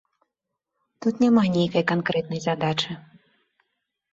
Тут 1.05 1.13
няма 1.25 1.43
нейкай 1.57 1.83
канкрэтнай 1.91 2.41
задачы. 2.47 2.91